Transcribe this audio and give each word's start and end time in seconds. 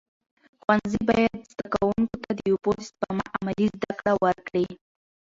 ښوونځي 0.61 1.01
باید 1.09 1.39
زده 1.51 1.65
کوونکو 1.75 2.15
ته 2.23 2.29
د 2.37 2.41
اوبو 2.51 2.71
د 2.77 2.79
سپما 2.87 3.25
عملي 3.37 3.65
زده 3.75 3.91
کړه 3.99 4.13
ورکړي. 4.25 4.67